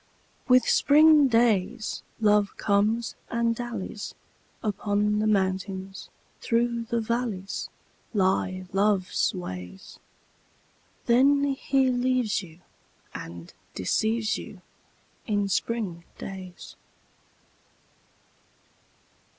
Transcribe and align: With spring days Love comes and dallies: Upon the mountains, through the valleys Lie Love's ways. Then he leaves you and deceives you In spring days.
With 0.47 0.67
spring 0.67 1.27
days 1.27 2.01
Love 2.19 2.57
comes 2.57 3.13
and 3.29 3.55
dallies: 3.55 4.15
Upon 4.63 5.19
the 5.19 5.27
mountains, 5.27 6.09
through 6.39 6.85
the 6.85 6.99
valleys 6.99 7.69
Lie 8.11 8.65
Love's 8.73 9.31
ways. 9.35 9.99
Then 11.05 11.43
he 11.53 11.89
leaves 11.91 12.41
you 12.41 12.61
and 13.13 13.53
deceives 13.75 14.39
you 14.39 14.63
In 15.27 15.47
spring 15.47 16.03
days. 16.17 16.75